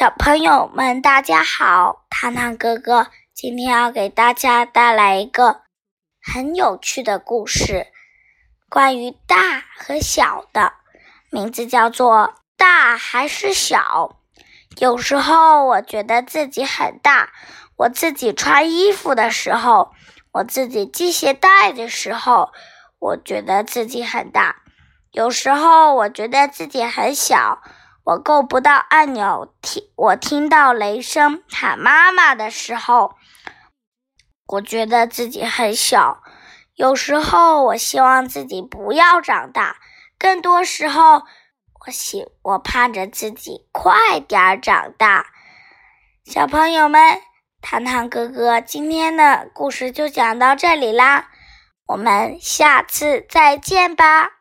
[0.00, 2.06] 小朋友们，大家好！
[2.08, 5.60] 糖糖哥哥今天要给大家带来一个
[6.22, 7.86] 很有趣的故事，
[8.70, 10.72] 关于大和小的，
[11.28, 12.16] 名字叫做
[12.56, 14.16] 《大还是小》。
[14.78, 17.28] 有时候我觉得自己很大，
[17.76, 19.92] 我自己穿衣服的时候，
[20.32, 22.52] 我自己系鞋带的时候，
[22.98, 24.62] 我觉得自己很大。
[25.12, 27.60] 有时候我觉得自己很小，
[28.04, 33.14] 我够不到按钮，听我听到雷声喊妈妈的时候，
[34.46, 36.22] 我觉得自己很小。
[36.74, 39.76] 有时候我希望自己不要长大，
[40.18, 41.22] 更多时候
[41.86, 45.26] 我希我盼着自己快点长大。
[46.24, 47.20] 小朋友们，
[47.60, 51.28] 糖糖哥哥今天的故事就讲到这里啦，
[51.86, 54.39] 我们下次再见吧。